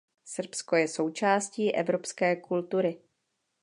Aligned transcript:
Srbsko 0.25 0.75
je 0.75 0.87
součástí 0.87 1.75
evropské 1.75 2.35
kultury. 2.41 3.01